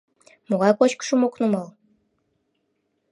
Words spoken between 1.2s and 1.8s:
ок нумал?